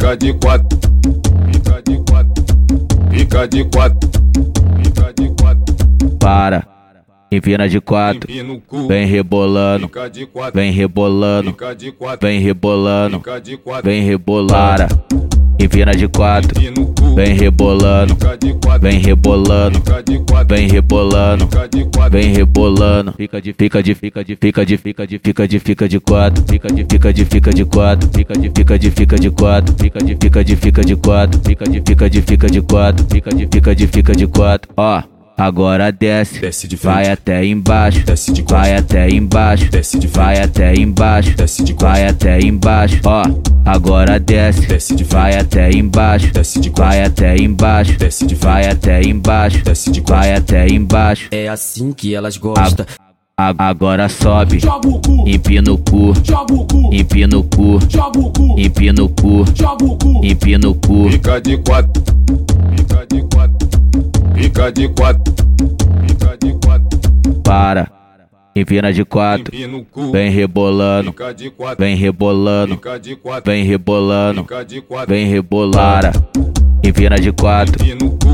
fica 0.00 0.16
de 0.16 0.32
quatro, 0.32 0.78
fica 1.52 1.82
de 1.82 1.98
quatro, 2.08 2.44
fica 3.10 3.46
de 3.46 3.64
quatro, 3.64 4.10
fica 4.82 5.12
de 5.12 5.28
quatro. 5.28 6.16
Para, 6.18 6.66
empina 7.30 7.68
de 7.68 7.80
quatro, 7.82 8.26
vem 8.88 9.06
rebolando, 9.06 9.90
vem 10.54 10.72
rebolando, 10.72 11.54
vem 12.18 12.40
rebolando, 12.40 13.22
vem 13.84 14.02
rebolando. 14.02 14.88
Empina 15.60 15.92
de 15.92 16.08
quatro, 16.08 16.58
vem 17.14 17.34
rebolando, 17.34 18.16
vem 18.80 18.98
rebolando, 18.98 19.82
vem 20.48 20.68
rebolando. 20.68 21.48
Vem 22.10 22.32
rebolando, 22.32 23.12
fica 23.12 23.40
de 23.40 23.52
fica 23.52 23.82
de 23.82 23.94
fica 23.94 24.24
de 24.24 24.36
fica 24.36 24.66
de 24.66 24.78
fica 24.78 25.06
de 25.06 25.18
fica 25.18 25.46
de 25.46 25.58
fica 25.60 25.88
de 25.88 26.00
quatro, 26.00 26.44
fica 26.48 26.68
de 26.72 26.84
fica 26.84 27.12
de 27.12 27.24
fica 27.24 27.50
de 27.52 27.64
quatro, 27.64 28.08
fica 28.12 28.34
de 28.34 28.50
fica 28.50 28.78
de 28.78 28.90
fica 28.90 29.16
de 29.16 29.30
quatro, 29.30 29.76
fica 29.78 30.02
de 30.02 30.14
fica 30.16 30.44
de 30.44 30.56
fica 30.56 30.82
de 30.82 30.96
quatro, 30.96 31.40
fica 31.44 31.64
de 31.68 31.82
fica 31.86 32.10
de 32.10 32.22
fica 32.22 32.46
de 32.48 32.62
quatro, 32.62 33.06
fica 33.10 33.30
de 33.30 33.46
fica 33.46 33.74
de 33.74 33.86
fica 33.86 34.12
de 34.12 34.26
quatro. 34.26 34.72
Ó, 34.76 35.02
agora 35.40 35.90
desce, 35.90 36.40
Desce 36.40 36.68
de 36.68 36.76
frente. 36.76 36.94
vai 36.94 37.10
até 37.10 37.44
embaixo, 37.44 38.04
Desce 38.04 38.32
de 38.32 38.42
vai 38.42 38.74
até 38.76 39.08
embaixo, 39.08 39.70
Desce 39.70 39.98
de 39.98 40.06
frente. 40.08 40.16
vai 40.26 40.40
até 40.42 40.74
embaixo, 40.74 41.34
Desce 41.36 41.62
de 41.64 41.72
vai 41.72 42.06
até 42.06 42.40
embaixo. 42.40 43.00
Ó, 43.04 43.22
agora 43.64 44.18
desce, 44.20 44.66
Desce 44.66 44.94
de 44.94 45.04
frente. 45.04 45.10
vai 45.20 45.38
até 45.38 45.70
embaixo, 45.70 46.32
Desce 46.32 46.60
de 46.60 46.70
vai 46.70 46.98
costas. 46.98 47.06
até 47.08 47.36
embaixo, 47.36 47.98
Desce 47.98 48.26
de 48.26 48.34
vai 48.34 48.68
até 48.68 49.02
embaixo, 49.02 49.64
Desce 49.64 49.90
de 49.90 50.00
vai 50.00 50.34
até 50.34 50.66
embaixo. 50.68 51.28
É 51.30 51.48
assim 51.48 51.92
que 51.92 52.14
elas 52.14 52.36
gostam. 52.36 52.84
A- 53.38 53.54
Agora 53.70 54.06
sobe, 54.10 54.58
Joga 54.58 54.86
o 54.86 55.00
cu, 55.00 55.26
empina 55.26 55.72
o 55.72 55.78
cu, 55.78 56.12
empina 56.92 57.38
o 57.38 57.42
cu, 57.44 57.80
empina 58.58 59.02
o 59.02 59.08
cu, 59.08 59.44
empina 60.22 60.68
o 60.68 60.74
cu. 60.74 61.08
Fica 61.10 61.40
de 61.40 61.56
quatro, 61.56 62.02
fica 64.60 64.72
de 64.72 64.88
quatro, 64.88 65.34
fica 66.06 66.36
de 66.36 66.52
quatro. 66.62 67.00
Para, 67.42 67.90
empina 68.54 68.92
de 68.92 69.04
quatro, 69.06 69.56
vem 70.12 70.30
rebolando, 70.30 71.14
vem 71.78 71.96
rebolando, 71.96 72.78
vem 73.42 73.64
rebolando, 73.64 74.46
vem 75.08 75.26
rebolara. 75.26 76.12
Empina 76.82 77.16
de 77.16 77.30
quatro, 77.32 77.84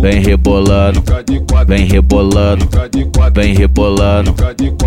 vem 0.00 0.20
rebolando, 0.20 1.02
vem 1.66 1.86
rebolando, 1.86 2.68
vem 3.32 3.54
rebolando. 3.54 4.34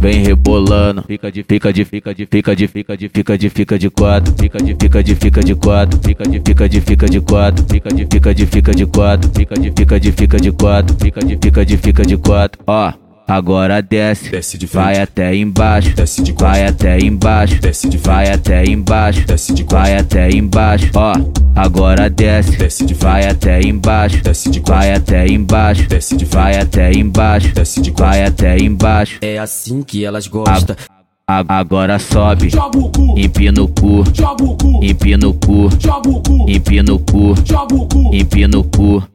Vem 0.00 0.22
rebolando, 0.22 1.02
fica 1.06 1.32
de 1.32 1.42
fica 1.42 1.72
de 1.72 1.84
fica 1.84 2.14
de 2.14 2.26
fica 2.26 2.54
de 2.54 2.68
fica 2.68 2.96
de 2.96 3.08
fica 3.08 3.38
de 3.38 3.48
fica 3.48 3.78
de 3.78 3.90
quatro, 3.90 4.34
fica 4.38 4.58
de 4.58 4.74
fica 4.74 5.02
de 5.02 5.14
fica 5.14 5.40
de 5.42 5.54
quatro, 5.54 5.98
fica 6.04 6.24
de 6.24 6.40
fica 6.40 6.68
de 6.68 6.80
fica 6.80 7.06
de 7.06 7.20
quatro, 7.20 7.64
fica 7.68 7.88
de 7.88 8.04
fica 8.04 8.34
de 8.34 8.46
fica 8.46 8.74
de 8.74 8.86
quatro, 8.86 9.30
fica 9.34 9.54
de 9.56 9.70
fica 9.70 10.00
de 10.00 10.12
fica 10.12 10.36
de 10.38 10.52
quatro, 10.52 10.96
fica 11.00 11.20
de 11.24 11.36
fica 11.36 11.64
de 11.64 11.76
fica 11.76 12.02
de 12.04 12.16
quatro. 12.16 12.62
Ó, 12.66 12.92
agora 13.26 13.80
desce, 13.82 14.30
Desce 14.30 14.56
de 14.58 14.66
vai 14.66 15.00
até 15.00 15.34
embaixo, 15.34 15.94
Desce 15.94 16.22
de 16.22 16.32
vai 16.32 16.64
até 16.66 16.98
embaixo, 16.98 17.60
Desce 17.60 17.88
de 17.88 17.98
vai 17.98 18.30
até 18.30 18.64
embaixo, 18.64 19.26
Desce 19.26 19.52
de 19.52 19.64
vai 19.64 19.96
até 19.96 20.30
embaixo. 20.30 20.90
Ó, 20.94 21.12
agora 21.54 22.08
desce, 22.08 22.56
Desce 22.56 22.84
de 22.84 22.94
vai 22.94 23.26
até 23.28 23.60
embaixo, 23.60 24.22
Desce 24.22 24.50
de 24.50 24.60
vai 24.60 24.92
até 24.92 25.26
embaixo, 25.26 25.88
Desce 25.88 26.16
de 26.16 26.24
vai 26.24 26.56
até 26.58 26.92
embaixo, 26.92 27.54
Desce 27.54 27.80
de 27.80 27.90
vai 27.90 28.24
até 28.24 28.56
embaixo. 28.58 29.18
É 29.22 29.38
assim 29.38 29.82
que 29.82 30.04
elas 30.04 30.26
gostam. 30.26 30.76
A- 31.28 31.44
Agora 31.58 31.98
sobe, 31.98 32.48
Joga 32.48 32.78
o 32.78 32.88
cu, 32.88 33.18
empina 33.18 33.60
o 33.60 33.66
cu, 33.66 34.04
empina 34.80 35.26
o 35.26 35.34
cu, 35.34 35.70
empina 36.48 36.92
o 36.94 37.00
cu. 37.00 37.34
empina 38.12 38.58
o 38.58 38.62
cu. 38.64 39.02